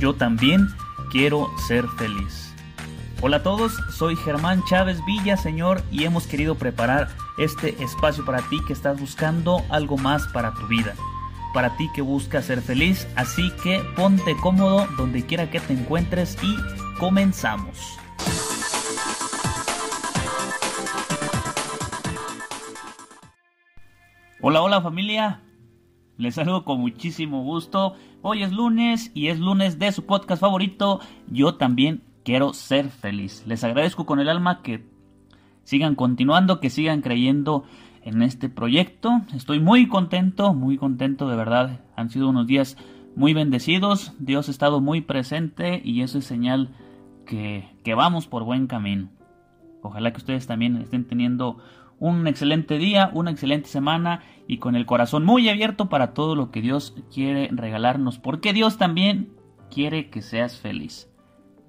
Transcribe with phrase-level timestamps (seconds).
[0.00, 0.66] yo también
[1.10, 2.54] quiero ser feliz.
[3.20, 8.40] Hola a todos, soy Germán Chávez Villa, Señor, y hemos querido preparar este espacio para
[8.48, 10.94] ti que estás buscando algo más para tu vida,
[11.52, 16.38] para ti que buscas ser feliz, así que ponte cómodo donde quiera que te encuentres
[16.42, 16.56] y
[16.98, 17.98] comenzamos.
[24.40, 25.42] Hola, hola familia,
[26.20, 27.94] les saludo con muchísimo gusto.
[28.20, 31.00] Hoy es lunes y es lunes de su podcast favorito.
[31.28, 33.42] Yo también quiero ser feliz.
[33.46, 34.84] Les agradezco con el alma que
[35.64, 37.64] sigan continuando, que sigan creyendo
[38.02, 39.22] en este proyecto.
[39.34, 41.80] Estoy muy contento, muy contento de verdad.
[41.96, 42.76] Han sido unos días
[43.16, 44.12] muy bendecidos.
[44.18, 46.68] Dios ha estado muy presente y eso es señal
[47.24, 49.08] que, que vamos por buen camino.
[49.80, 51.56] Ojalá que ustedes también estén teniendo
[52.00, 56.50] un excelente día, una excelente semana y con el corazón muy abierto para todo lo
[56.50, 59.32] que Dios quiere regalarnos, porque Dios también
[59.70, 61.08] quiere que seas feliz.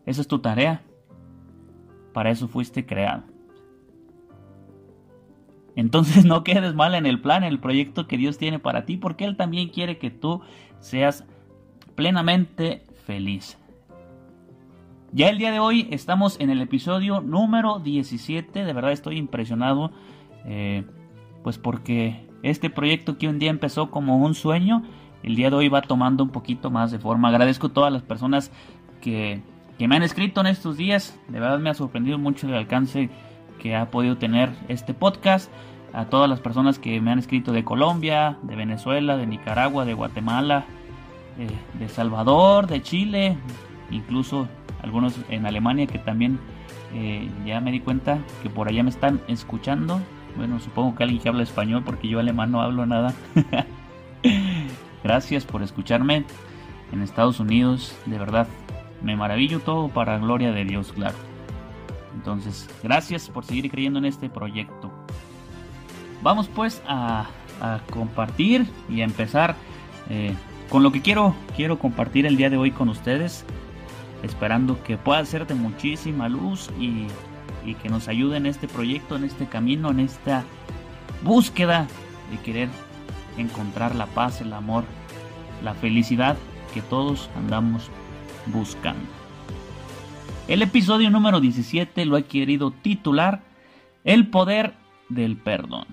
[0.06, 0.84] Esa es tu tarea.
[2.14, 3.24] Para eso fuiste creado.
[5.76, 8.98] Entonces no quedes mal en el plan, en el proyecto que Dios tiene para ti,
[8.98, 10.42] porque Él también quiere que tú
[10.80, 11.26] seas
[11.96, 13.58] plenamente feliz.
[15.12, 19.92] Ya el día de hoy estamos en el episodio número 17, de verdad estoy impresionado
[20.46, 20.84] eh,
[21.44, 24.84] pues porque este proyecto que un día empezó como un sueño,
[25.24, 27.30] el día de hoy va tomando un poquito más de forma.
[27.30, 28.52] Agradezco a todas las personas
[29.02, 29.42] que,
[29.78, 33.10] que me han escrito en estos días, de verdad me ha sorprendido mucho el alcance
[33.60, 35.52] que ha podido tener este podcast.
[35.94, 39.94] A todas las personas que me han escrito de Colombia, de Venezuela, de Nicaragua, de
[39.94, 40.64] Guatemala,
[41.38, 43.38] eh, de Salvador, de Chile,
[43.92, 44.48] incluso
[44.82, 46.40] algunos en Alemania que también
[46.94, 50.00] eh, ya me di cuenta que por allá me están escuchando.
[50.36, 53.14] Bueno, supongo que alguien que habla español porque yo alemán no hablo nada.
[55.04, 56.26] Gracias por escucharme
[56.92, 57.96] en Estados Unidos.
[58.06, 58.48] De verdad,
[59.02, 61.16] me maravillo todo para gloria de Dios, claro.
[62.14, 64.92] Entonces, gracias por seguir creyendo en este proyecto.
[66.22, 67.28] Vamos pues a,
[67.92, 69.56] compartir y a empezar
[70.10, 70.34] eh,
[70.70, 73.46] con lo que quiero, quiero compartir el día de hoy con ustedes.
[74.24, 77.08] Esperando que pueda de muchísima luz y
[77.66, 80.44] y que nos ayude en este proyecto, en este camino, en esta
[81.24, 81.88] búsqueda
[82.32, 82.70] de querer
[83.38, 84.84] encontrar la paz, el amor,
[85.64, 86.38] la felicidad
[86.74, 87.90] que todos andamos
[88.48, 89.06] buscando.
[90.48, 93.44] El episodio número 17 lo he querido titular
[94.04, 94.74] El poder
[95.10, 95.86] del perdón.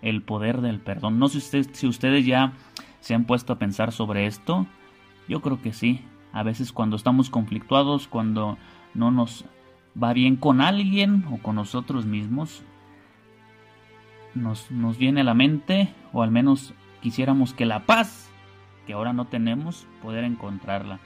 [0.00, 1.18] El poder del perdón.
[1.18, 2.52] No sé si, si ustedes ya
[3.00, 4.66] se han puesto a pensar sobre esto.
[5.28, 6.00] Yo creo que sí.
[6.32, 8.58] A veces cuando estamos conflictuados, cuando
[8.94, 9.44] no nos
[10.00, 12.62] va bien con alguien o con nosotros mismos,
[14.34, 18.30] nos, nos viene a la mente, o al menos quisiéramos que la paz
[18.86, 21.00] que ahora no tenemos, poder encontrarla.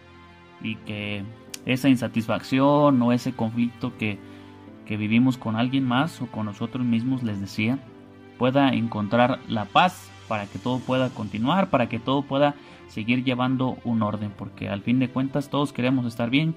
[0.62, 1.22] Y que
[1.66, 4.18] esa insatisfacción o ese conflicto que,
[4.86, 7.78] que vivimos con alguien más o con nosotros mismos, les decía,
[8.38, 12.54] pueda encontrar la paz para que todo pueda continuar, para que todo pueda
[12.88, 16.56] seguir llevando un orden, porque al fin de cuentas todos queremos estar bien,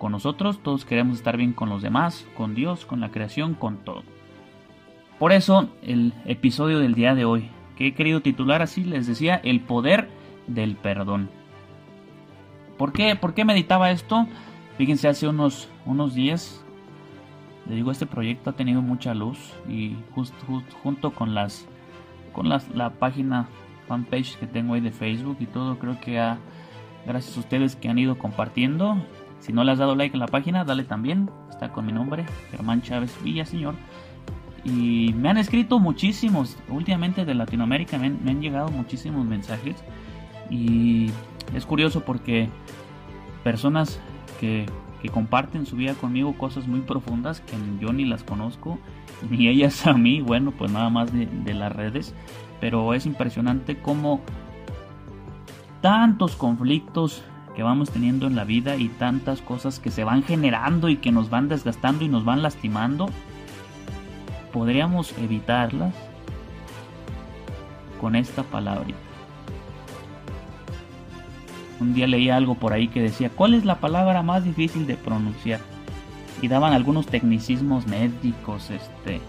[0.00, 3.76] con nosotros, todos queremos estar bien con los demás, con Dios, con la creación, con
[3.84, 4.02] todo.
[5.18, 9.38] Por eso el episodio del día de hoy, que he querido titular así, les decía,
[9.44, 10.08] el poder
[10.46, 11.28] del perdón.
[12.78, 14.26] ¿Por qué, ¿Por qué meditaba esto?
[14.78, 16.64] Fíjense, hace unos, unos días,
[17.66, 19.96] les digo, este proyecto ha tenido mucha luz y
[20.82, 21.68] junto con las
[22.32, 23.48] con las, la página
[23.86, 26.12] fanpage que tengo ahí de Facebook y todo, creo que
[27.06, 28.96] gracias a ustedes que han ido compartiendo,
[29.40, 31.30] si no le has dado like a la página, dale también.
[31.48, 33.74] Está con mi nombre, Germán Chávez Villaseñor.
[34.64, 39.76] Y me han escrito muchísimos, últimamente de Latinoamérica me han, llegado muchísimos mensajes.
[40.50, 41.10] Y
[41.54, 42.48] es curioso porque
[43.42, 44.00] personas
[44.38, 44.66] que,
[45.12, 48.78] comparten su vida conmigo cosas muy profundas que yo ni las conozco,
[49.30, 52.14] ni ellas a mí, bueno, pues nada más de, de las redes.
[52.60, 54.20] Pero es impresionante cómo
[55.80, 57.24] tantos conflictos
[57.54, 61.12] que vamos teniendo en la vida y tantas cosas que se van generando y que
[61.12, 63.08] nos van desgastando y nos van lastimando,
[64.52, 65.94] podríamos evitarlas
[68.00, 68.94] con esta palabra.
[71.80, 74.96] Un día leí algo por ahí que decía, ¿cuál es la palabra más difícil de
[74.96, 75.60] pronunciar?
[76.42, 79.20] Y daban algunos tecnicismos médicos, este, eh,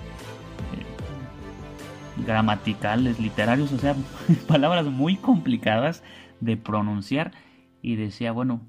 [2.25, 3.95] gramaticales, literarios, o sea,
[4.47, 6.03] palabras muy complicadas
[6.39, 7.31] de pronunciar
[7.81, 8.61] y decía, bueno,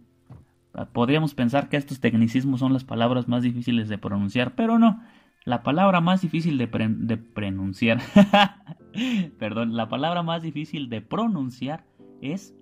[0.92, 5.02] podríamos pensar que estos tecnicismos son las palabras más difíciles de pronunciar, pero no.
[5.44, 8.00] La palabra más difícil de, de pronunciar,
[9.38, 11.84] perdón, la palabra más difícil de pronunciar
[12.20, 12.54] es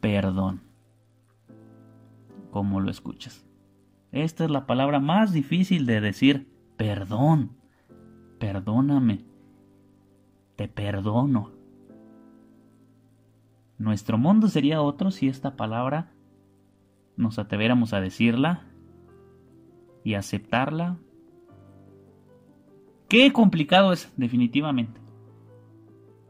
[0.00, 0.60] perdón.
[2.50, 3.46] como lo escuchas.
[4.10, 6.46] Esta es la palabra más difícil de decir,
[6.76, 7.56] perdón,
[8.38, 9.24] perdóname,
[10.56, 11.52] te perdono.
[13.82, 16.12] Nuestro mundo sería otro si esta palabra
[17.16, 18.62] nos atreviéramos a decirla
[20.04, 20.98] y aceptarla.
[23.08, 25.00] Qué complicado es, definitivamente.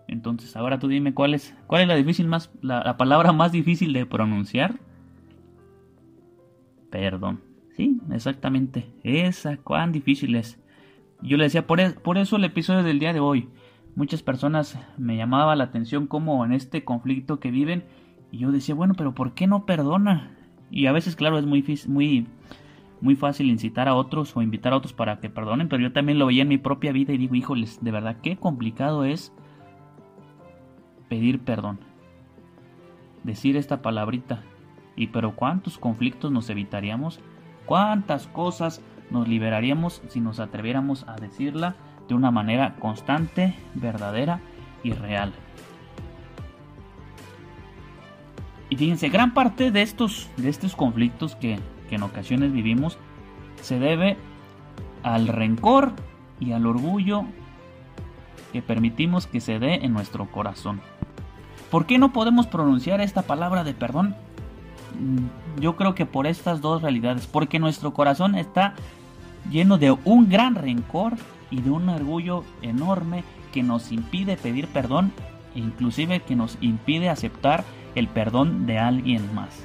[0.09, 3.93] Entonces, ahora tú dime cuál es, cuál es la, difícil más, la, palabra más difícil
[3.93, 4.81] de pronunciar.
[6.89, 7.43] Perdón.
[7.77, 8.91] Sí, exactamente.
[9.03, 10.59] Esa, cuán difícil es.
[11.21, 13.51] Yo le decía, por, e, por eso el episodio del día de hoy.
[13.95, 17.85] Muchas personas me llamaba la atención como en este conflicto que viven.
[18.31, 20.37] Y yo decía, bueno, pero ¿por qué no perdona?
[20.71, 22.27] Y a veces, claro, es muy, muy,
[23.03, 26.19] muy fácil incitar a otros o invitar a otros para que perdonen, pero yo también
[26.19, 29.35] lo veía en mi propia vida y digo, híjoles, de verdad, qué complicado es
[31.11, 31.81] pedir perdón.
[33.25, 34.43] Decir esta palabrita.
[34.97, 37.21] Y pero cuántos conflictos nos evitaríamos,
[37.67, 41.77] cuántas cosas nos liberaríamos si nos atreviéramos a decirla
[42.13, 44.41] de una manera constante, verdadera
[44.83, 45.33] y real.
[48.69, 52.99] Y fíjense, gran parte de estos, de estos conflictos que, que en ocasiones vivimos
[53.63, 54.19] se debe
[55.03, 55.93] al rencor
[56.39, 57.25] y al orgullo
[58.53, 60.83] que permitimos que se dé en nuestro corazón.
[61.71, 64.15] ¿Por qué no podemos pronunciar esta palabra de perdón?
[65.01, 68.75] Mm, yo creo que por estas dos realidades, porque nuestro corazón está
[69.51, 71.15] lleno de un gran rencor
[71.53, 73.23] y de un orgullo enorme
[73.53, 75.13] que nos impide pedir perdón
[75.55, 77.65] e inclusive que nos impide aceptar
[77.95, 79.65] el perdón de alguien más.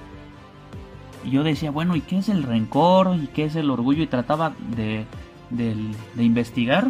[1.25, 3.17] Y yo decía, bueno, ¿y qué es el rencor?
[3.21, 4.03] ¿Y qué es el orgullo?
[4.03, 5.05] Y trataba de,
[5.49, 6.89] de investigar.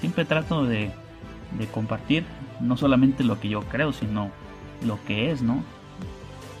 [0.00, 0.90] Siempre trato de,
[1.58, 2.24] de compartir
[2.60, 4.30] no solamente lo que yo creo, sino
[4.84, 5.62] lo que es, ¿no?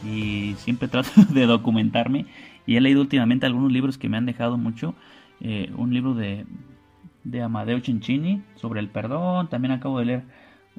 [0.04, 2.26] Y siempre trato de documentarme.
[2.66, 4.94] Y he leído últimamente algunos libros que me han dejado mucho.
[5.40, 6.46] Eh, un libro de,
[7.30, 9.48] de Amadeo Cincini sobre el perdón.
[9.48, 10.24] También acabo de leer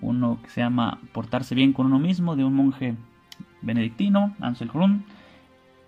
[0.01, 2.95] uno que se llama Portarse bien con uno mismo, de un monje
[3.61, 5.05] benedictino, Ansel Grun.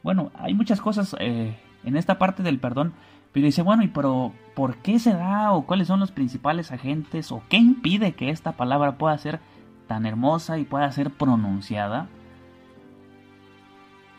[0.04, 2.94] Bueno, hay muchas cosas eh, en esta parte del perdón.
[3.32, 5.52] Pero dice, bueno, ¿y pero por qué se da?
[5.52, 7.32] ¿O cuáles son los principales agentes?
[7.32, 9.40] ¿O qué impide que esta palabra pueda ser
[9.90, 12.08] tan hermosa y pueda ser pronunciada.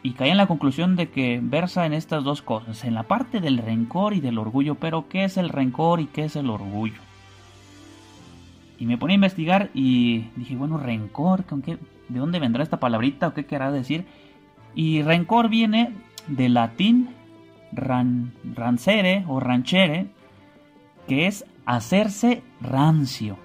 [0.02, 3.41] Y caí en la conclusión de que versa en estas dos cosas, en la parte
[3.41, 7.00] del rencor y del orgullo, pero ¿qué es el rencor y qué es el orgullo?
[8.79, 11.76] Y me pone a investigar y dije, bueno, rencor, qué,
[12.08, 14.06] ¿de dónde vendrá esta palabrita o qué querrá decir?
[14.75, 15.93] Y rencor viene
[16.29, 17.11] del latín
[17.73, 20.06] ran, rancere o ranchere,
[21.06, 23.37] que es hacerse rancio.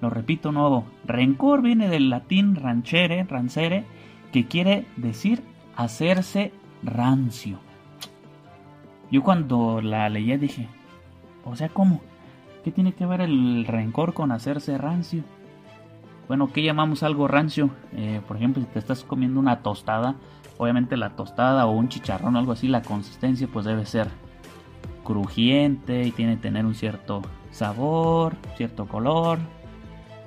[0.00, 3.84] Lo repito nuevo, rencor viene del latín ranchere, rancere,
[4.32, 5.42] que quiere decir
[5.76, 6.52] hacerse
[6.82, 7.58] rancio.
[9.10, 10.68] Yo cuando la leí dije,
[11.44, 12.00] o sea, ¿cómo?
[12.64, 15.22] ¿Qué tiene que ver el rencor con hacerse rancio?
[16.26, 17.70] Bueno, ¿qué llamamos algo rancio?
[17.94, 20.16] Eh, por ejemplo, si te estás comiendo una tostada,
[20.58, 24.08] obviamente la tostada o un chicharrón o algo así, la consistencia pues debe ser
[25.04, 29.38] crujiente y tiene que tener un cierto sabor, cierto color,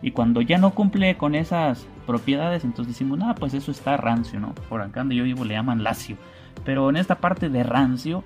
[0.01, 4.39] y cuando ya no cumple con esas propiedades, entonces decimos, no, pues eso está rancio,
[4.39, 4.53] ¿no?
[4.69, 6.17] Por acá donde yo vivo le llaman lacio.
[6.65, 8.23] Pero en esta parte de rancio,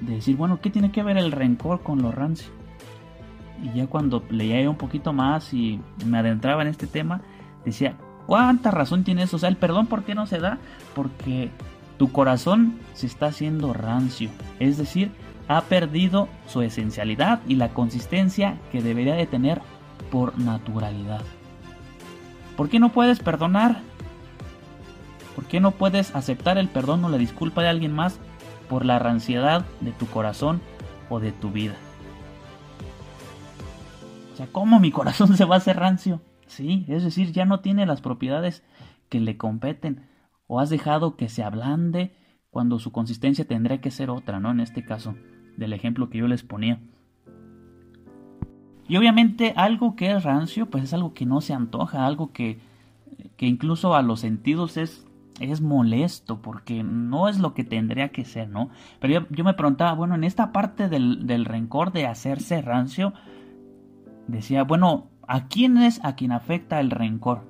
[0.00, 2.50] de decir, bueno, ¿qué tiene que ver el rencor con lo rancio?
[3.62, 7.22] Y ya cuando leía un poquito más y me adentraba en este tema,
[7.64, 7.96] decía,
[8.26, 9.36] ¿cuánta razón tiene eso?
[9.36, 10.58] O sea, el perdón, ¿por qué no se da?
[10.94, 11.50] Porque
[11.98, 14.30] tu corazón se está haciendo rancio.
[14.58, 15.12] Es decir,
[15.48, 19.62] ha perdido su esencialidad y la consistencia que debería de tener
[20.10, 21.22] por naturalidad.
[22.56, 23.80] ¿Por qué no puedes perdonar?
[25.34, 28.20] ¿Por qué no puedes aceptar el perdón o la disculpa de alguien más
[28.68, 30.60] por la ranciedad de tu corazón
[31.08, 31.74] o de tu vida?
[34.32, 36.20] O sea, ¿cómo mi corazón se va a hacer rancio?
[36.46, 38.62] Sí, es decir, ya no tiene las propiedades
[39.08, 40.08] que le competen
[40.46, 42.16] o has dejado que se ablande
[42.50, 44.50] cuando su consistencia tendría que ser otra, ¿no?
[44.52, 45.16] En este caso,
[45.56, 46.80] del ejemplo que yo les ponía.
[48.88, 52.60] Y obviamente algo que es rancio, pues es algo que no se antoja, algo que,
[53.36, 55.06] que incluso a los sentidos es,
[55.40, 58.68] es molesto, porque no es lo que tendría que ser, ¿no?
[59.00, 63.14] Pero yo, me preguntaba, bueno, en esta parte del, del, rencor de hacerse rancio,
[64.28, 67.42] decía, bueno, ¿a quién es a quien afecta el rencor?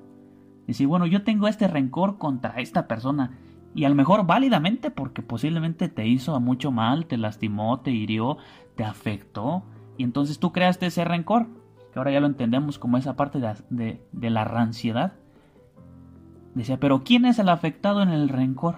[0.67, 3.31] Decía, bueno, yo tengo este rencor contra esta persona,
[3.75, 8.37] y a lo mejor válidamente porque posiblemente te hizo mucho mal, te lastimó, te hirió,
[8.75, 9.63] te afectó,
[9.97, 11.47] y entonces tú creaste ese rencor,
[11.91, 15.13] que ahora ya lo entendemos como esa parte de, de, la ranciedad.
[16.53, 18.75] Decía, pero ¿quién es el afectado en el rencor?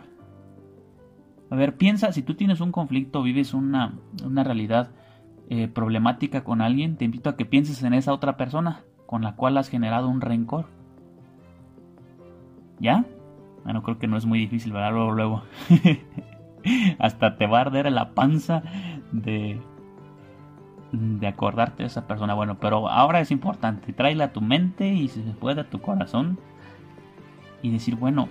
[1.50, 3.94] A ver, piensa, si tú tienes un conflicto, vives una,
[4.24, 4.92] una realidad
[5.50, 9.36] eh, problemática con alguien, te invito a que pienses en esa otra persona con la
[9.36, 10.66] cual has generado un rencor.
[12.80, 13.06] ¿Ya?
[13.64, 14.92] Bueno, creo que no es muy difícil, ¿verdad?
[14.92, 15.44] Luego, luego.
[17.00, 18.62] Hasta te va a arder la panza
[19.12, 19.60] de,
[20.92, 22.34] de acordarte de esa persona.
[22.34, 25.82] Bueno, pero ahora es importante, tráela a tu mente y si se puede a tu
[25.82, 26.40] corazón
[27.62, 28.30] y decir, bueno,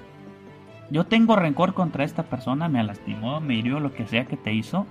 [0.91, 4.53] yo tengo rencor contra esta persona, me lastimó, me hirió, lo que sea que te
[4.53, 4.87] hizo.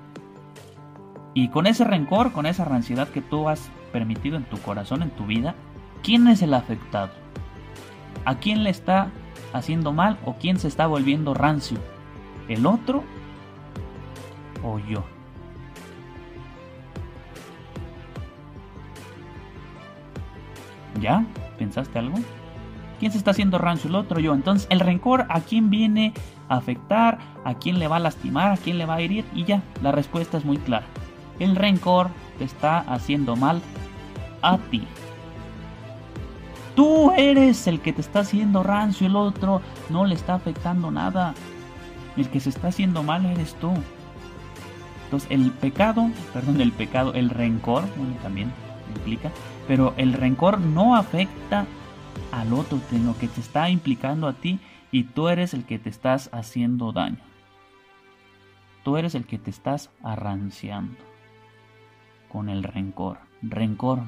[1.34, 5.10] Y con ese rencor, con esa ranciedad que tú has permitido en tu corazón, en
[5.12, 5.56] tu vida,
[6.04, 7.12] ¿quién es el afectado?
[8.26, 9.10] ¿A quién le está
[9.54, 11.78] haciendo mal o quién se está volviendo rancio?
[12.48, 13.04] ¿El otro
[14.64, 15.04] o yo?
[21.00, 21.26] ¿Ya?
[21.58, 22.18] ¿Pensaste algo?
[23.00, 23.90] ¿Quién se está haciendo rancio?
[23.90, 24.34] El otro yo.
[24.34, 26.14] Entonces, el rencor, ¿a quién viene
[26.48, 27.20] a afectar?
[27.44, 28.54] ¿A quién le va a lastimar?
[28.54, 29.26] ¿A quién le va a herir?
[29.34, 30.86] Y ya, la respuesta es muy clara.
[31.40, 33.62] El rencor te está haciendo mal
[34.42, 34.84] a ti.
[36.76, 41.34] Tú eres el que te está haciendo rancio, el otro no le está afectando nada.
[42.18, 43.72] El que se está haciendo mal eres tú.
[45.06, 47.84] Entonces el pecado, perdón, el pecado, el rencor,
[48.22, 48.52] también
[48.96, 49.32] implica,
[49.68, 51.66] pero el rencor no afecta
[52.32, 54.60] al otro, sino que te está implicando a ti
[54.92, 57.18] y tú eres el que te estás haciendo daño.
[58.84, 60.96] Tú eres el que te estás arranciando
[62.30, 63.18] con el rencor.
[63.42, 64.04] Rencor,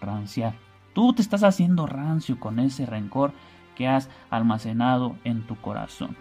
[0.00, 0.54] ranciar.
[0.92, 3.32] Tú te estás haciendo rancio con ese rencor
[3.74, 6.16] que has almacenado en tu corazón.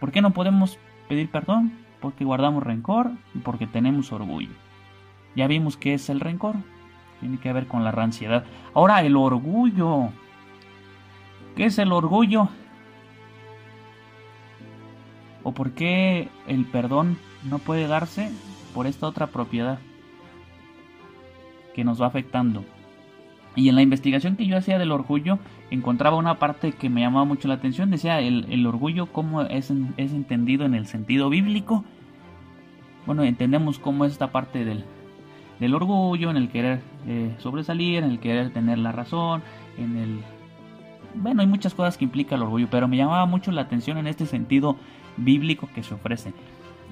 [0.00, 0.78] ¿Por qué no podemos
[1.08, 1.72] pedir perdón?
[2.00, 4.67] Porque guardamos rencor y porque tenemos orgullo.
[5.34, 6.56] Ya vimos que es el rencor.
[7.20, 8.44] Tiene que ver con la ranciedad.
[8.74, 10.10] Ahora el orgullo.
[11.56, 12.48] ¿Qué es el orgullo?
[15.42, 17.18] ¿O por qué el perdón
[17.48, 18.30] no puede darse
[18.74, 19.78] por esta otra propiedad
[21.74, 22.64] que nos va afectando?
[23.56, 27.24] Y en la investigación que yo hacía del orgullo, encontraba una parte que me llamaba
[27.24, 27.90] mucho la atención.
[27.90, 31.84] Decía el, orgullo, cómo es, entendido en el sentido bíblico.
[33.04, 34.84] Bueno, entendemos cómo es esta parte del,
[35.60, 39.42] del orgullo, en el querer eh, sobresalir, en el querer tener la razón,
[39.76, 40.20] en el...
[41.14, 44.06] Bueno, hay muchas cosas que implica el orgullo, pero me llamaba mucho la atención en
[44.06, 44.76] este sentido
[45.16, 46.32] bíblico que se ofrece.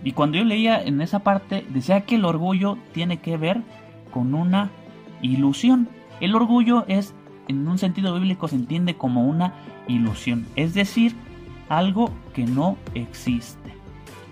[0.04, 3.62] Y cuando yo leía en esa parte, decía que el orgullo tiene que ver
[4.10, 4.70] con una
[5.22, 5.88] ilusión.
[6.20, 7.14] El orgullo es,
[7.48, 9.54] en un sentido bíblico, se entiende como una
[9.88, 11.14] ilusión, es decir,
[11.68, 13.74] algo que no existe.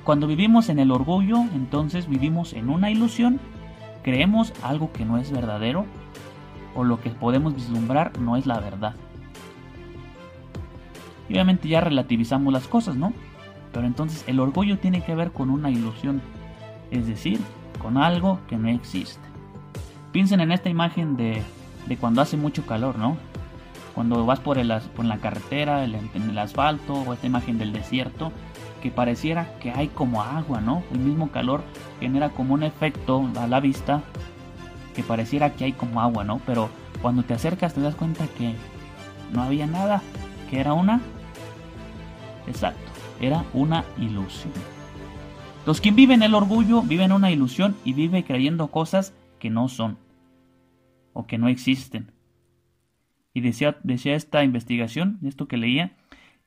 [0.05, 3.41] Cuando vivimos en el orgullo, entonces vivimos en una ilusión
[4.05, 5.87] creemos algo que no es verdadero
[6.77, 8.95] o lo que podemos vislumbrar no es la verdad.
[11.29, 13.13] Y obviamente ya relativizamos las cosas, ¿no?
[13.73, 16.21] Pero entonces el orgullo tiene que ver con una ilusión,
[16.91, 17.41] es decir,
[17.81, 19.27] con algo que no existe.
[20.13, 21.43] Piensen en esta imagen de,
[21.87, 23.17] de cuando hace mucho calor, ¿no?
[23.95, 28.33] Cuando vas por, el, por la carretera, en el asfalto, o esta imagen del desierto,
[28.83, 30.83] que pareciera que hay como agua, ¿no?
[30.93, 31.63] El mismo calor
[32.01, 34.03] genera como un efecto a la vista
[34.95, 36.41] que pareciera que hay como agua, ¿no?
[36.47, 36.71] Pero
[37.03, 38.55] cuando te acercas te das cuenta que
[39.33, 40.03] no había nada,
[40.51, 41.01] que era una...
[42.47, 44.53] Exacto, era una ilusión.
[45.67, 49.99] Los que viven el orgullo viven una ilusión y vive creyendo cosas que no son
[51.13, 52.13] o que no existen.
[53.33, 55.97] Y decía, decía esta investigación, esto que leía,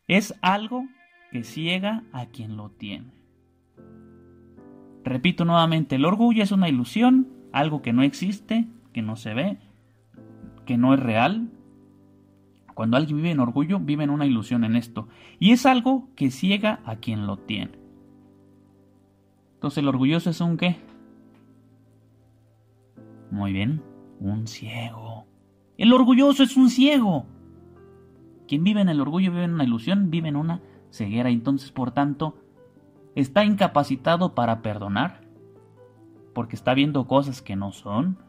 [0.08, 0.86] es algo
[1.32, 3.17] que ciega a quien lo tiene.
[5.08, 9.58] Repito nuevamente, el orgullo es una ilusión, algo que no existe, que no se ve,
[10.66, 11.50] que no es real.
[12.74, 15.08] Cuando alguien vive en orgullo, vive en una ilusión en esto.
[15.40, 17.72] Y es algo que ciega a quien lo tiene.
[19.54, 20.76] Entonces el orgulloso es un qué?
[23.32, 23.82] Muy bien,
[24.20, 25.26] un ciego.
[25.78, 27.26] El orgulloso es un ciego.
[28.46, 30.62] Quien vive en el orgullo vive en una ilusión, vive en una
[30.92, 31.30] ceguera.
[31.30, 32.36] Entonces, por tanto,
[33.18, 35.22] está incapacitado para perdonar,
[36.36, 38.20] porque está viendo cosas que no son,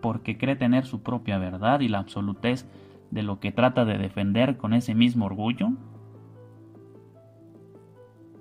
[0.00, 2.66] porque cree tener su propia verdad y la absolutez
[3.10, 5.68] de lo que trata de defender con ese mismo orgullo,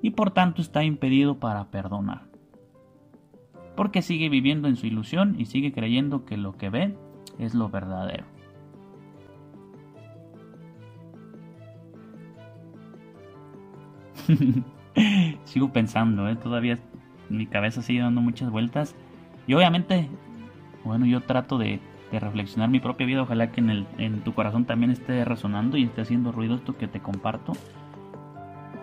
[0.01, 2.21] y por tanto está impedido para perdonar,
[3.75, 6.97] porque sigue viviendo en su ilusión y sigue creyendo que lo que ve
[7.37, 8.34] es lo verdadero.
[15.45, 16.35] Sigo pensando, ¿eh?
[16.35, 16.79] todavía
[17.29, 18.95] mi cabeza sigue dando muchas vueltas.
[19.47, 20.09] Y obviamente,
[20.83, 21.79] bueno, yo trato de,
[22.11, 23.23] reflexionar mi propia vida.
[23.23, 26.77] Ojalá que en, el, en tu corazón también esté resonando y esté haciendo ruido esto
[26.77, 27.53] que te comparto.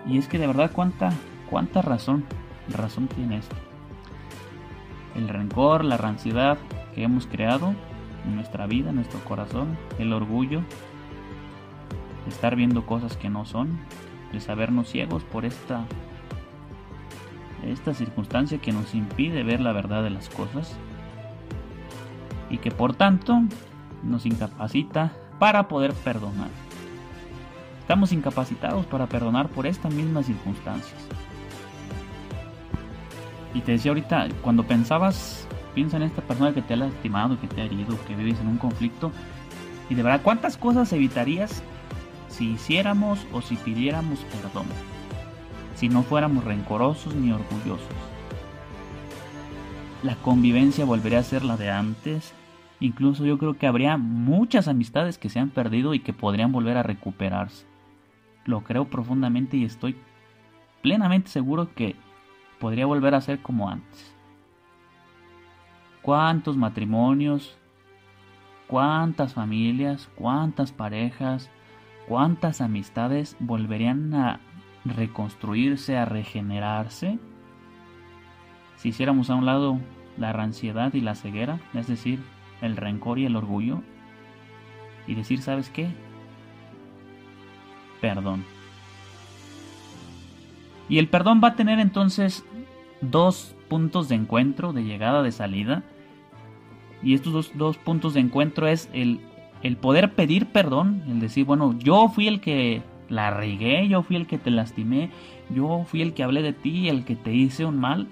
[0.06, 1.12] Y es que de verdad cuánta,
[1.48, 2.24] cuánta razón,
[2.68, 3.56] razón tiene esto.
[5.16, 6.58] El rencor, la ranciedad
[6.94, 7.74] que hemos creado
[8.26, 10.60] en nuestra vida, en nuestro corazón, el orgullo,
[12.28, 13.78] estar viendo cosas que no son,
[14.32, 15.84] de sabernos ciegos por esta,
[17.64, 20.76] esta circunstancia que nos impide ver la verdad de las cosas
[22.50, 23.42] y que por tanto
[24.02, 26.48] nos incapacita para poder perdonar.
[27.80, 31.00] Estamos incapacitados para perdonar por estas mismas circunstancias.
[33.54, 37.48] Y te decía ahorita, cuando pensabas, piensa en esta persona que te ha lastimado, que
[37.48, 39.12] te ha herido, que vives en un conflicto,
[39.90, 41.62] y de verdad, ¿cuántas cosas evitarías
[42.42, 44.66] si hiciéramos o si pidiéramos perdón?
[45.76, 47.86] Si no fuéramos rencorosos ni orgullosos.
[50.02, 52.34] La convivencia volvería a ser la de antes.
[52.80, 56.76] Incluso yo creo que habría muchas amistades que se han perdido y que podrían volver
[56.76, 57.64] a recuperarse.
[58.44, 59.94] Lo creo profundamente y estoy
[60.82, 61.94] plenamente seguro que
[62.58, 64.12] podría volver a ser como antes.
[66.02, 67.56] ¿Cuántos matrimonios?
[68.66, 70.10] ¿Cuántas familias?
[70.16, 71.48] ¿Cuántas parejas?
[72.12, 74.40] ¿Cuántas amistades volverían a
[74.84, 77.18] reconstruirse, a regenerarse?
[78.76, 79.78] Si hiciéramos a un lado
[80.18, 82.22] la ranciedad y la ceguera, es decir,
[82.60, 83.80] el rencor y el orgullo,
[85.06, 85.88] y decir, ¿sabes qué?
[88.02, 88.44] Perdón.
[90.90, 92.44] Y el perdón va a tener entonces
[93.00, 95.82] dos puntos de encuentro, de llegada, de salida.
[97.02, 99.31] Y estos dos, puntos de encuentro es el,
[99.62, 104.16] el poder pedir perdón, el decir, bueno, yo fui el que la regué, yo fui
[104.16, 105.10] el que te lastimé,
[105.50, 108.08] yo fui el que hablé de ti, el que te hice un mal.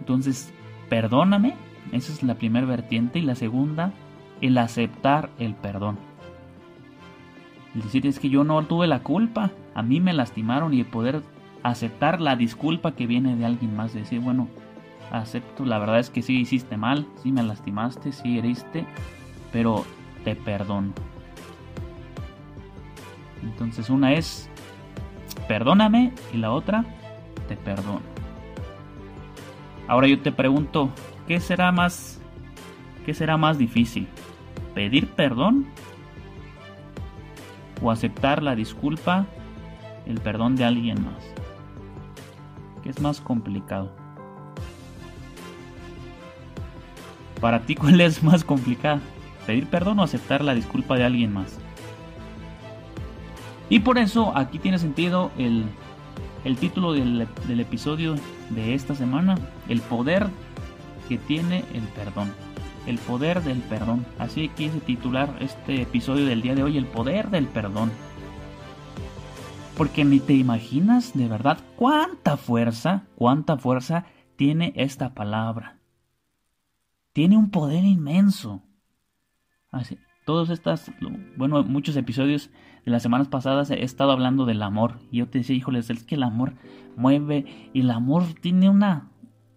[0.00, 0.52] Entonces,
[0.88, 1.54] perdóname,
[1.92, 3.18] esa es la primera vertiente.
[3.18, 3.92] Y la segunda,
[4.40, 5.98] el aceptar el perdón.
[7.74, 10.86] El decir es que yo no tuve la culpa, a mí me lastimaron y el
[10.86, 11.22] poder
[11.62, 14.48] aceptar la disculpa que viene de alguien más, decir, bueno,
[15.12, 18.84] acepto, la verdad es que sí hiciste mal, sí me lastimaste, sí heriste,
[19.52, 19.84] pero
[20.28, 20.92] te perdono.
[23.42, 24.50] Entonces una es,
[25.46, 26.84] perdóname y la otra,
[27.48, 28.02] te perdono.
[29.86, 30.90] Ahora yo te pregunto,
[31.26, 32.20] ¿qué será más,
[33.06, 34.06] qué será más difícil?
[34.74, 35.66] ¿Pedir perdón
[37.80, 39.24] o aceptar la disculpa,
[40.04, 41.24] el perdón de alguien más?
[42.84, 43.92] es más complicado?
[47.38, 49.00] Para ti, ¿cuál es más complicado?
[49.48, 51.58] ¿Pedir perdón o aceptar la disculpa de alguien más?
[53.70, 55.64] Y por eso aquí tiene sentido el,
[56.44, 58.16] el título del, del episodio
[58.50, 60.26] de esta semana, el poder
[61.08, 62.30] que tiene el perdón.
[62.86, 64.04] El poder del perdón.
[64.18, 67.90] Así quise titular este episodio del día de hoy, el poder del perdón.
[69.78, 74.04] Porque ni te imaginas de verdad cuánta fuerza, cuánta fuerza
[74.36, 75.78] tiene esta palabra.
[77.14, 78.67] Tiene un poder inmenso.
[80.24, 80.92] Todos estas,
[81.36, 82.50] bueno, muchos episodios
[82.84, 84.98] de las semanas pasadas he estado hablando del amor.
[85.10, 86.54] Y yo te decía, híjoles, es que el amor
[86.96, 89.10] mueve y el amor tiene una...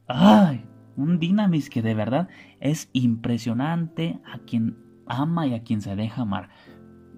[0.07, 0.65] ¡Ay!
[0.95, 6.21] Un dinamis que de verdad es impresionante a quien ama y a quien se deja
[6.21, 6.49] amar.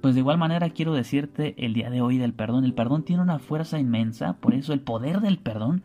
[0.02, 2.66] Pues de igual manera quiero decirte el día de hoy del perdón.
[2.66, 5.84] El perdón tiene una fuerza inmensa, por eso el poder del perdón,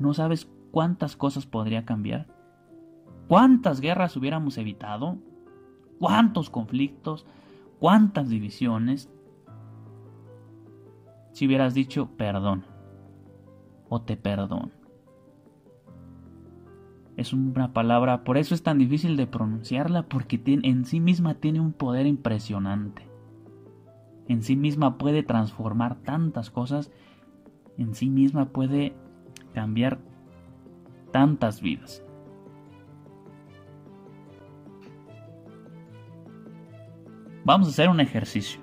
[0.00, 2.26] no sabes cuántas cosas podría cambiar.
[3.28, 5.18] ¿Cuántas guerras hubiéramos evitado?
[6.02, 7.26] ¿Cuántos conflictos?
[7.78, 9.08] ¿Cuántas divisiones?
[11.30, 12.64] Si hubieras dicho perdón
[13.88, 14.72] o te perdón.
[17.16, 21.60] Es una palabra, por eso es tan difícil de pronunciarla, porque en sí misma tiene
[21.60, 23.12] un poder impresionante
[24.26, 26.90] en sí misma puede transformar tantas cosas,
[27.78, 28.94] en sí misma puede
[29.54, 30.00] cambiar
[31.12, 32.02] tantas vidas.
[37.44, 38.60] Vamos a hacer un ejercicio.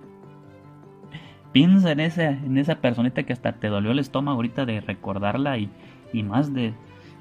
[1.52, 5.58] Piensa en esa, en esa personita que hasta te dolió el estómago ahorita de recordarla
[5.58, 5.70] y,
[6.14, 6.74] y más de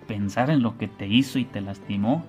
[0.07, 2.25] pensar en lo que te hizo y te lastimó.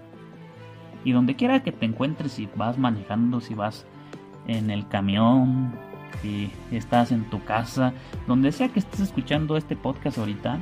[1.04, 3.86] Y donde quiera que te encuentres, si vas manejando, si vas
[4.48, 5.74] en el camión,
[6.22, 7.94] si estás en tu casa,
[8.28, 10.60] donde sea que estés escuchando este podcast ahorita,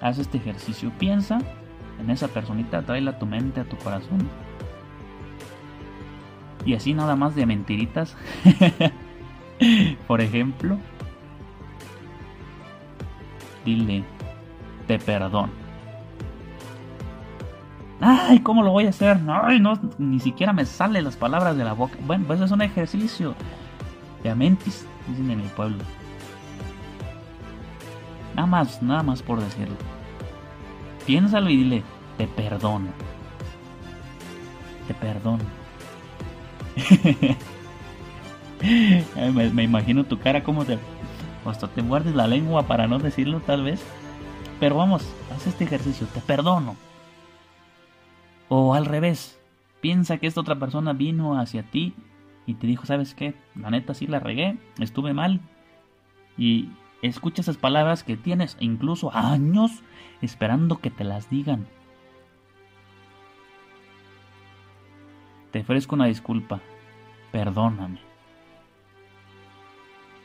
[0.00, 1.38] haz este ejercicio, piensa
[2.00, 4.28] en esa personita, tráela a tu mente, a tu corazón.
[6.66, 8.16] Y así nada más de mentiritas.
[10.06, 10.76] Por ejemplo,
[13.64, 14.04] dile,
[14.86, 15.48] te perdono.
[18.00, 19.18] Ay, ¿cómo lo voy a hacer?
[19.28, 21.96] Ay, no, ni siquiera me salen las palabras de la boca.
[22.04, 23.34] Bueno, pues es un ejercicio
[24.22, 25.78] de amentis, dicen en mi pueblo.
[28.34, 29.76] Nada más, nada más por decirlo.
[31.06, 31.82] Piénsalo y dile,
[32.18, 32.88] te perdono.
[34.88, 35.65] Te perdono.
[39.32, 40.78] me, imagino tu cara como te...
[41.44, 43.80] Hasta te muerdes la lengua para no decirlo tal vez.
[44.58, 46.76] Pero vamos, haz este ejercicio, te perdono.
[48.48, 49.38] O al revés,
[49.80, 51.94] piensa que esta otra persona vino hacia ti
[52.46, 53.34] y te dijo, ¿sabes qué?
[53.54, 55.40] La neta sí la regué, estuve mal.
[56.36, 56.70] Y
[57.02, 59.82] escucha esas palabras que tienes incluso años
[60.22, 61.66] esperando que te las digan.
[65.50, 66.60] Te ofrezco una disculpa.
[67.32, 68.00] Perdóname.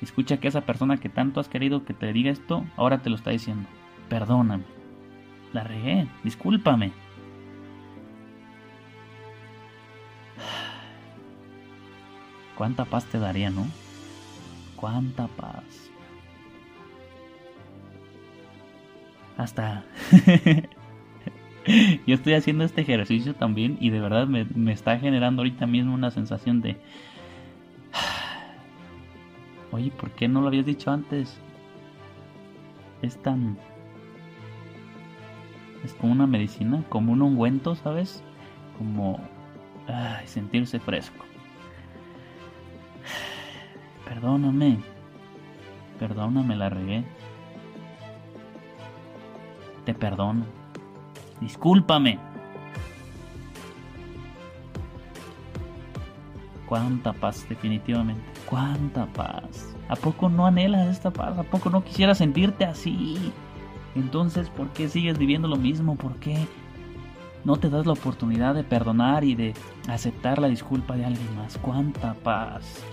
[0.02, 3.16] Escucha que esa persona que tanto has querido que te diga esto, ahora te lo
[3.16, 3.70] está diciendo.
[4.10, 4.64] Perdóname.
[5.54, 6.08] La regué.
[6.24, 6.92] Discúlpame.
[12.58, 13.68] Cuánta paz te daría, ¿no?
[14.76, 15.92] Cuánta paz.
[19.38, 19.84] Hasta...
[22.08, 25.94] Yo estoy haciendo este ejercicio también y de verdad me, me está generando ahorita mismo
[25.94, 26.78] una sensación de...
[29.72, 31.38] Oye, ¿por qué no lo habías dicho antes?
[33.02, 33.58] Es tan...
[35.84, 38.24] Es como una medicina, como un ungüento, ¿sabes?
[38.78, 39.20] Como...
[40.26, 41.26] Sentirse fresco.
[44.06, 44.80] Perdóname.
[46.00, 47.04] Perdóname, la regué.
[49.86, 50.61] Te perdono.
[51.42, 52.20] Discúlpame.
[56.68, 58.24] Cuánta paz, definitivamente.
[58.46, 59.76] Cuánta paz.
[59.90, 61.38] ¿A poco no anhelas esta paz?
[61.38, 63.34] ¿A poco no quisieras sentirte así?
[63.96, 65.98] Entonces, ¿por qué sigues viviendo lo mismo?
[65.98, 66.48] ¿Por qué
[67.44, 69.54] no te das la oportunidad de perdonar y de
[69.90, 71.58] aceptar la disculpa de alguien más?
[71.58, 72.84] ¿Cuánta paz?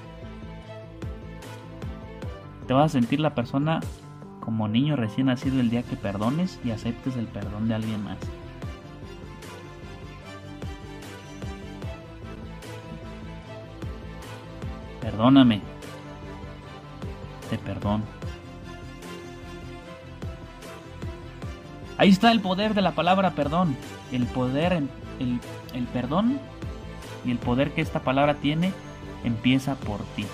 [2.66, 3.80] Te vas a sentir la persona
[4.48, 8.16] como niño recién nacido el día que perdones y aceptes el perdón de alguien más.
[15.02, 15.60] Perdóname.
[17.50, 18.04] Te perdono.
[21.98, 23.76] Ahí está el poder de la palabra perdón.
[24.12, 24.88] El poder, el,
[25.74, 26.40] el perdón
[27.26, 28.72] y el poder que esta palabra tiene
[29.24, 30.24] empieza por ti.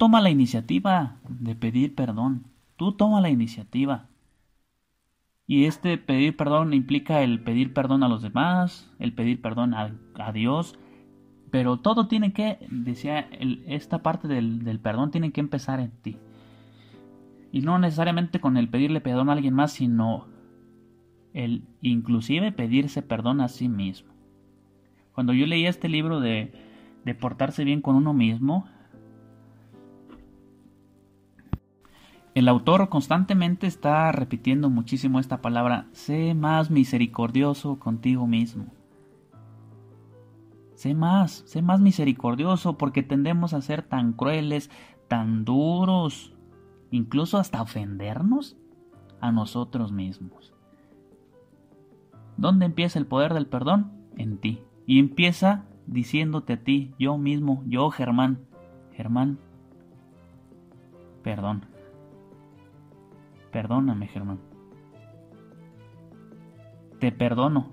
[0.00, 2.46] Toma la iniciativa de pedir perdón.
[2.76, 4.08] Tú toma la iniciativa.
[5.46, 9.92] Y este pedir perdón implica el pedir perdón a los demás, el pedir perdón a,
[10.32, 10.78] Dios.
[11.50, 13.28] Pero todo tiene que, decía,
[13.66, 16.16] esta parte del, del perdón tiene que empezar en ti.
[17.52, 20.28] Y no necesariamente con el pedirle perdón a alguien más, sino
[21.34, 24.14] el inclusive pedirse perdón a sí mismo.
[25.12, 26.54] Cuando yo leía este libro de,
[27.04, 28.66] de portarse bien con uno mismo,
[32.40, 38.64] El autor constantemente está repitiendo muchísimo esta palabra, sé más misericordioso contigo mismo.
[40.72, 44.70] Sé más, sé más misericordioso porque tendemos a ser tan crueles,
[45.06, 46.32] tan duros,
[46.90, 48.56] incluso hasta ofendernos
[49.20, 50.54] a nosotros mismos.
[52.38, 53.92] ¿Dónde empieza el poder del perdón?
[54.16, 54.62] En ti.
[54.86, 58.46] Y empieza diciéndote a ti, yo mismo, yo Germán,
[58.94, 59.38] Germán,
[61.22, 61.69] perdón.
[63.52, 64.38] Perdóname, Germán.
[66.98, 67.68] Te perdono.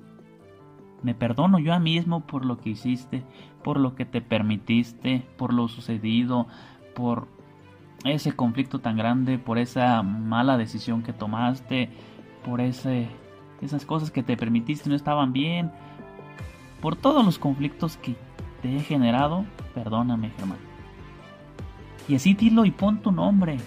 [1.03, 3.23] Me perdono yo mismo por lo que hiciste,
[3.63, 6.47] por lo que te permitiste, por lo sucedido,
[6.95, 7.27] por
[8.03, 11.89] ese conflicto tan grande, por esa mala decisión que tomaste,
[12.43, 13.09] por ese,
[13.61, 15.71] esas cosas que te permitiste no estaban bien,
[16.81, 18.15] por todos los conflictos que
[18.61, 20.57] te he generado, perdóname, Germán.
[22.07, 23.57] Y así dilo y pon tu nombre,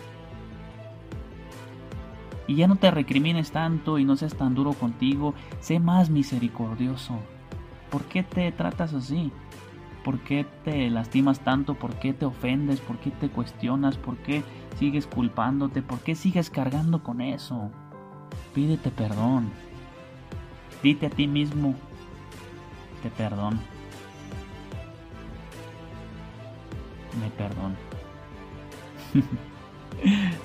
[2.51, 7.21] y ya no te recrimines tanto y no seas tan duro contigo, sé más misericordioso.
[7.93, 9.31] ¿Por qué te tratas así?
[10.03, 11.75] ¿Por qué te lastimas tanto?
[11.77, 12.81] ¿Por qué te ofendes?
[12.81, 13.99] ¿Por qué te cuestionas?
[13.99, 14.43] ¿Por qué
[14.81, 15.81] sigues culpándote?
[15.81, 17.71] ¿Por qué sigues cargando con eso?
[18.53, 19.53] Pídete perdón.
[20.83, 21.77] Dite a ti mismo,
[23.05, 23.61] te perdono.
[27.21, 27.77] Me perdono.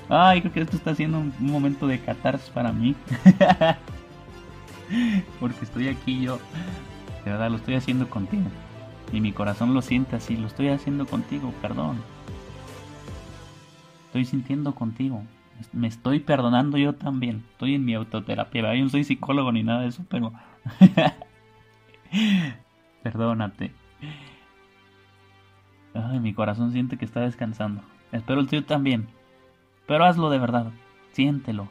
[0.08, 2.94] Ay, creo que esto está siendo un, momento de catarsis para mí.
[5.40, 6.38] Porque estoy aquí yo.
[7.24, 8.44] De verdad, lo estoy haciendo contigo.
[9.12, 10.36] Y mi corazón lo siente así.
[10.36, 11.96] Lo estoy haciendo contigo, perdón.
[14.06, 15.22] Estoy sintiendo contigo.
[15.72, 17.44] Me estoy perdonando yo también.
[17.52, 18.74] Estoy en mi autoterapia.
[18.74, 20.32] Yo no soy psicólogo ni nada de eso, pero...
[23.02, 23.72] Perdónate.
[25.94, 27.82] Ay, mi corazón siente que está descansando.
[28.12, 29.08] Espero el tuyo también.
[29.86, 30.72] Pero hazlo de verdad.
[31.12, 31.68] Siéntelo.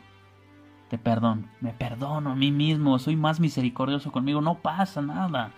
[0.90, 1.44] Te perdono.
[1.62, 2.98] Me perdono a mí mismo.
[3.00, 4.42] Soy más misericordioso conmigo.
[4.42, 5.52] No pasa nada.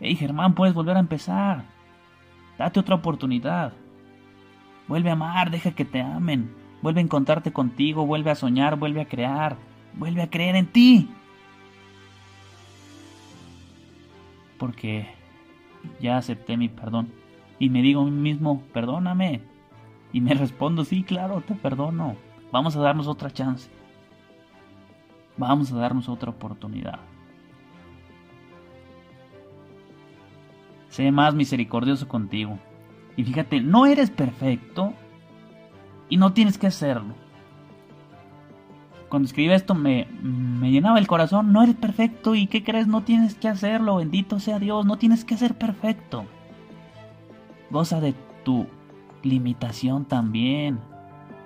[0.00, 1.64] Hey Germán, puedes volver a empezar.
[2.56, 3.72] Date otra oportunidad.
[4.86, 6.54] Vuelve a amar, deja que te amen.
[6.82, 9.56] Vuelve a encontrarte contigo, vuelve a soñar, vuelve a crear,
[9.94, 11.10] vuelve a creer en ti.
[14.56, 15.08] Porque
[16.00, 17.12] ya acepté mi perdón.
[17.58, 19.42] Y me digo a mí mismo, perdóname.
[20.12, 22.16] Y me respondo, sí, claro, te perdono.
[22.50, 23.70] Vamos a darnos otra chance.
[25.36, 26.98] Vamos a darnos otra oportunidad.
[30.88, 32.58] Sé más misericordioso contigo.
[33.16, 34.94] Y fíjate, no eres perfecto
[36.08, 37.14] y no tienes que hacerlo.
[39.08, 42.86] Cuando escribí esto me, me llenaba el corazón, no eres perfecto y ¿qué crees?
[42.86, 46.26] No tienes que hacerlo, bendito sea Dios, no tienes que ser perfecto.
[47.70, 48.66] Goza de tu
[49.22, 50.78] limitación también.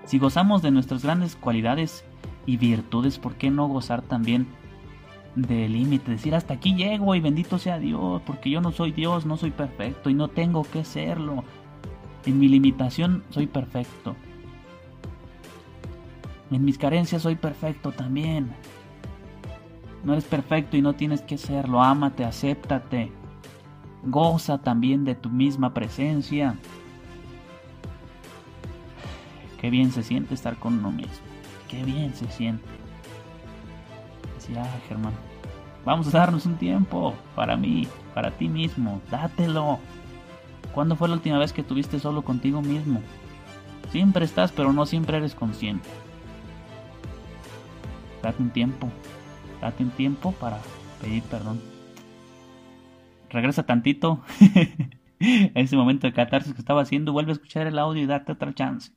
[0.04, 2.04] Si gozamos de nuestras grandes cualidades
[2.46, 4.46] y virtudes, ¿por qué no gozar también
[5.34, 9.24] de límite, decir hasta aquí llego y bendito sea Dios, porque yo no soy Dios,
[9.24, 11.44] no soy perfecto y no tengo que serlo.
[12.26, 14.14] En mi limitación soy perfecto.
[16.50, 18.52] En mis carencias soy perfecto también.
[20.04, 21.82] No eres perfecto y no tienes que serlo.
[21.82, 23.10] Ámate, acéptate.
[24.04, 26.56] Goza también de tu misma presencia.
[29.62, 31.24] Qué bien se siente estar con uno mismo.
[31.68, 32.64] Qué bien se siente.
[34.52, 35.14] Ya, Germán.
[35.84, 39.00] Vamos a darnos un tiempo para mí, para ti mismo.
[39.08, 39.78] Dátelo.
[40.74, 43.00] ¿Cuándo fue la última vez que estuviste solo contigo mismo?
[43.90, 45.88] Siempre estás, pero no siempre eres consciente.
[48.20, 48.88] Date un tiempo.
[49.60, 50.58] Date un tiempo para
[51.00, 51.60] pedir perdón.
[53.30, 54.24] Regresa tantito.
[55.20, 58.52] ese momento de catarsis que estaba haciendo, vuelve a escuchar el audio y date otra
[58.52, 58.90] chance.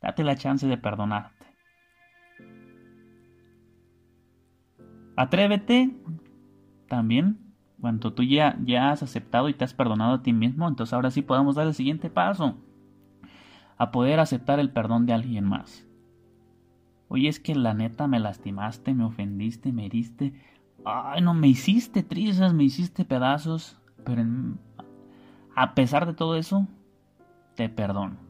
[0.00, 1.32] Date la chance de perdonar.
[5.16, 5.90] Atrévete
[6.88, 10.92] también cuando tú ya, ya has aceptado y te has perdonado a ti mismo, entonces
[10.92, 12.58] ahora sí podemos dar el siguiente paso,
[13.78, 15.86] a poder aceptar el perdón de alguien más.
[17.08, 20.32] Oye, es que la neta me lastimaste, me ofendiste, me heriste.
[20.84, 24.22] Ay, no, me hiciste trizas, me hiciste pedazos, pero
[25.56, 26.68] a pesar de todo eso,
[27.56, 28.29] te perdono.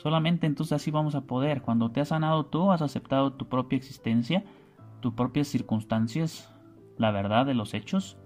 [0.00, 1.60] Solamente entonces así vamos a poder.
[1.60, 4.44] Cuando te has sanado tú, has aceptado tu propia existencia,
[5.00, 6.50] tus propias circunstancias,
[6.96, 8.16] la verdad de los hechos.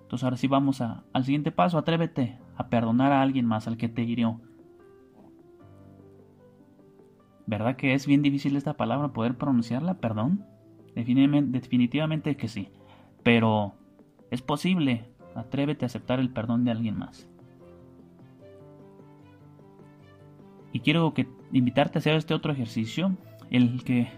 [0.00, 3.76] Entonces ahora sí vamos a, al siguiente paso, atrévete a perdonar a alguien más, al
[3.76, 4.40] que te hirió.
[7.46, 9.94] ¿Verdad que es bien difícil esta palabra poder pronunciarla?
[10.00, 10.44] Perdón.
[10.96, 12.68] Definitivamente, definitivamente que sí.
[13.22, 13.74] Pero
[14.32, 15.08] es posible.
[15.36, 17.28] Atrévete a aceptar el perdón de alguien más.
[20.72, 23.12] Y quiero que invitarte a hacer este otro ejercicio,
[23.50, 24.08] el que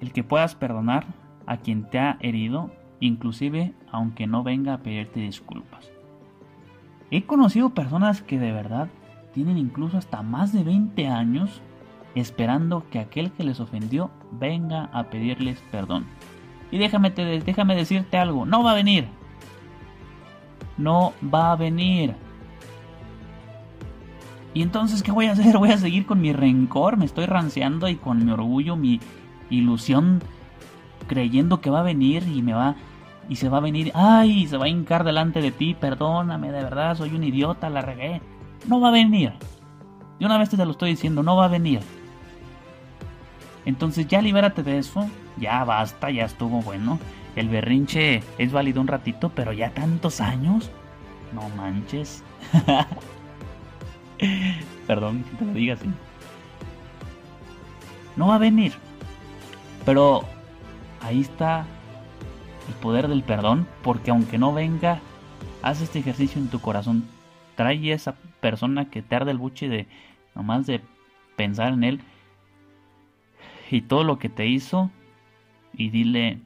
[0.00, 1.06] el que puedas perdonar
[1.46, 2.70] a quien te ha herido,
[3.00, 5.90] inclusive aunque no venga a pedirte disculpas.
[7.10, 8.88] He conocido personas que de verdad
[9.32, 11.62] tienen incluso hasta más de 20 años
[12.14, 16.06] esperando que aquel que les ofendió venga a pedirles perdón.
[16.70, 19.06] Y déjame, déjame decirte algo, no va a venir.
[20.76, 22.14] No va a venir.
[24.54, 25.58] Y entonces, ¿qué voy a hacer?
[25.58, 29.00] Voy a seguir con mi rencor, me estoy ranceando y con mi orgullo, mi,
[29.50, 30.22] ilusión
[31.06, 32.76] creyendo que va a venir y me va
[33.28, 36.62] y se va a venir, ay, se va a hincar delante de ti, perdóname, de
[36.62, 38.20] verdad, soy un idiota, la regué.
[38.66, 39.32] No va a venir.
[40.18, 41.80] Y una vez te lo estoy diciendo, no va a venir.
[43.64, 46.98] Entonces ya libérate de eso, ya basta, ya estuvo bueno.
[47.34, 50.70] El berrinche es válido un ratito, pero ya tantos años,
[51.32, 52.22] no manches.
[54.86, 55.88] Perdón que te lo diga así.
[58.16, 58.72] No va a venir.
[59.84, 60.22] Pero
[61.00, 61.66] ahí está
[62.68, 65.00] el poder del perdón, porque aunque no venga,
[65.62, 67.04] haz este ejercicio en tu corazón.
[67.56, 69.86] Trae a esa persona que te arde el buche de
[70.34, 70.80] nomás de
[71.36, 72.00] pensar en él
[73.70, 74.90] y todo lo que te hizo
[75.72, 76.38] y dile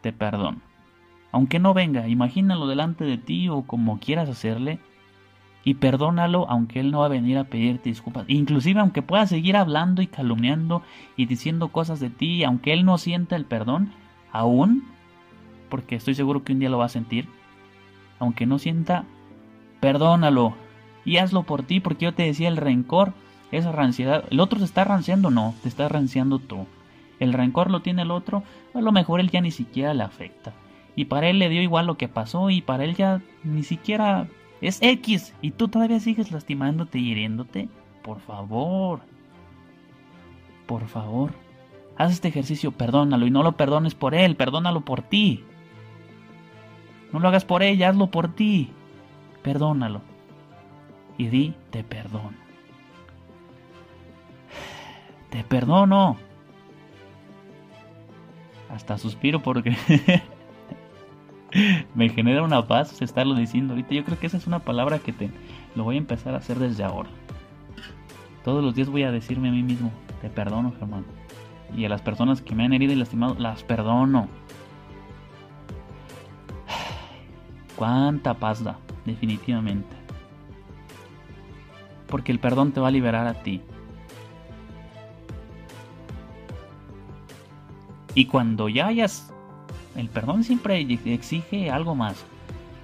[0.00, 0.60] te perdono.
[1.32, 4.78] Aunque no venga, imagínalo delante de ti o como quieras hacerle
[5.64, 8.24] y perdónalo aunque él no va a venir a pedirte disculpas.
[8.28, 10.82] Inclusive aunque pueda seguir hablando y calumniando
[11.16, 13.92] y diciendo cosas de ti, aunque él no sienta el perdón,
[14.30, 14.84] aún,
[15.68, 17.28] porque estoy seguro que un día lo va a sentir,
[18.18, 19.04] aunque no sienta,
[19.80, 20.54] perdónalo
[21.04, 23.14] y hazlo por ti, porque yo te decía el rencor,
[23.50, 26.66] esa ranciedad, el otro se está ranciando, no, te está ranciando tú.
[27.20, 28.42] El rencor lo tiene el otro,
[28.74, 30.52] a lo mejor él ya ni siquiera le afecta.
[30.94, 34.26] Y para él le dio igual lo que pasó y para él ya ni siquiera
[34.60, 37.68] Es X y tú todavía sigues lastimándote y hiriéndote.
[38.02, 39.00] Por favor.
[40.66, 41.32] Por favor.
[41.96, 45.44] Haz este ejercicio, perdónalo y no lo perdones por él, perdónalo por ti.
[47.12, 48.70] No lo hagas por ella, hazlo por ti.
[49.42, 50.00] Perdónalo.
[51.18, 52.32] Y di, te perdono.
[55.30, 56.16] Te perdono.
[58.70, 59.76] Hasta suspiro porque
[61.94, 63.94] me genera una paz estarlo diciendo ahorita.
[63.94, 65.30] Yo creo que esa es una palabra que te
[65.74, 67.10] lo voy a empezar a hacer desde ahora.
[68.44, 71.04] Todos los días voy a decirme a mí mismo, te perdono, Germán.
[71.76, 74.28] Y a las personas que me han herido y lastimado, las perdono.
[77.76, 79.96] Cuánta paz da, definitivamente.
[82.08, 83.62] Porque el perdón te va a liberar a ti.
[88.14, 89.31] Y cuando ya hayas...
[89.96, 92.24] El perdón siempre exige algo más.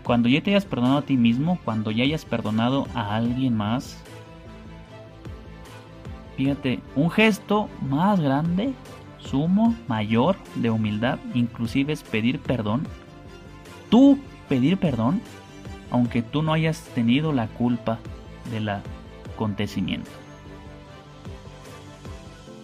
[0.02, 4.02] Cuando ya te hayas perdonado a ti mismo, cuando ya hayas perdonado a alguien más,
[6.36, 8.72] fíjate, un gesto más grande,
[9.18, 12.86] sumo, mayor de humildad, inclusive es pedir perdón.
[13.90, 14.18] Tú
[14.48, 15.20] pedir perdón,
[15.90, 17.98] aunque tú no hayas tenido la culpa
[18.50, 20.10] del acontecimiento.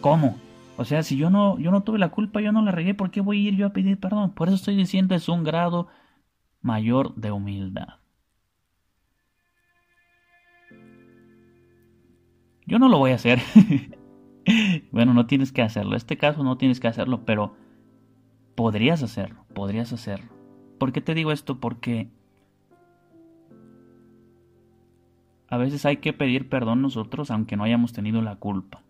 [0.00, 0.37] ¿Cómo?
[0.77, 3.11] O sea, si yo no, yo no tuve la culpa, yo no la regué, ¿por
[3.11, 4.33] qué voy a ir yo a pedir perdón?
[4.33, 5.89] Por eso estoy diciendo es un grado
[6.63, 8.01] mayor de humildad.
[12.67, 13.41] Yo no lo voy a hacer.
[14.91, 15.93] bueno, no tienes que hacerlo.
[15.93, 17.55] En este caso no tienes que hacerlo, pero
[18.57, 20.33] podrías hacerlo, podrías hacerlo.
[20.79, 21.61] ¿Por qué te digo esto?
[21.61, 22.09] Porque
[25.49, 28.83] a veces hay que pedir perdón nosotros aunque no hayamos tenido la culpa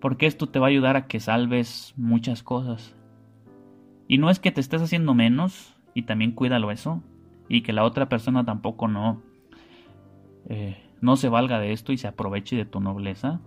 [0.00, 2.96] porque esto te va a ayudar a que salves muchas cosas.
[4.08, 7.02] Y no es que te estés haciendo menos, y también cuídalo eso,
[7.48, 9.22] y que la otra persona tampoco no,
[10.48, 13.40] eh, no se valga de esto y se aproveche de tu nobleza.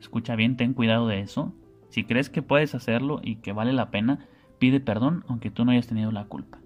[0.00, 1.52] Escucha bien, ten cuidado de eso.
[1.88, 4.26] Si crees que puedes hacerlo y que vale la pena,
[4.58, 6.58] pide perdón aunque tú no hayas tenido la culpa.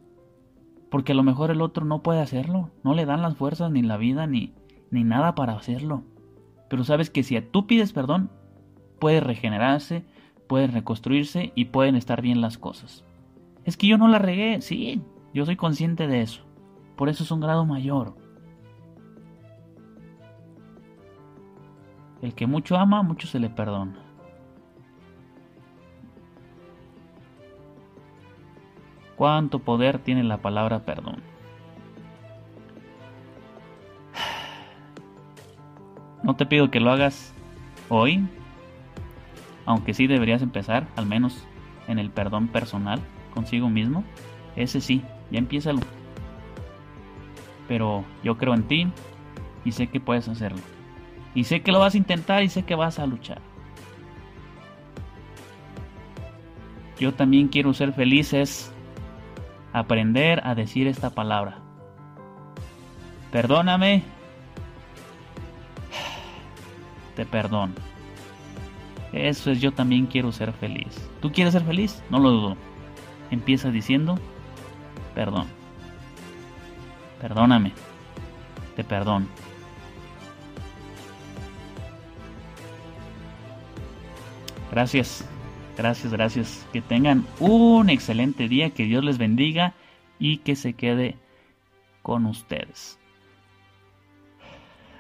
[0.91, 3.83] Porque a lo mejor el otro no puede hacerlo, no le dan las fuerzas ni
[3.83, 4.53] la vida ni,
[4.91, 6.05] ni nada para hacerlo.
[6.69, 8.31] Pero sabes que si tú pides perdón,
[9.03, 10.05] puede regenerarse,
[10.47, 13.05] puede reconstruirse y pueden estar bien las cosas.
[13.65, 15.03] Es que yo no la regué, sí,
[15.35, 16.45] yo soy consciente de eso.
[16.95, 18.15] Por eso es un grado mayor.
[22.21, 23.99] El que mucho ama, mucho se le perdona.
[29.17, 31.17] ¿Cuánto poder tiene la palabra perdón?
[36.23, 37.35] No te pido que lo hagas
[37.89, 38.25] hoy,
[39.67, 41.47] aunque sí deberías empezar, al menos
[41.89, 43.01] en el perdón personal
[43.35, 44.05] consigo mismo,
[44.57, 45.81] ese sí, ya empiézalo.
[47.69, 48.89] Pero yo creo en ti
[49.65, 50.61] y sé que puedes hacerlo.
[51.35, 53.41] Y sé que lo vas a intentar y sé que vas a luchar.
[56.99, 58.73] Yo también quiero ser feliz, es
[59.73, 61.59] aprender a decir esta palabra.
[63.31, 64.03] Perdóname.
[67.17, 67.92] Te perdono.
[69.13, 71.09] Eso es yo también quiero ser feliz.
[71.21, 72.03] ¿Tú quieres ser feliz?
[72.09, 72.57] No lo dudo.
[73.31, 74.19] Empieza diciendo,
[75.15, 75.47] perdón.
[77.21, 77.73] Perdóname.
[78.75, 79.27] Te perdono.
[84.71, 85.29] Gracias,
[85.77, 86.67] gracias, gracias.
[86.73, 89.75] Que tengan un excelente día, que Dios les bendiga
[90.19, 91.17] y que se quede
[92.01, 92.99] con ustedes.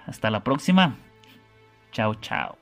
[0.06, 0.96] Hasta la próxima.
[1.90, 2.61] Chao, chao.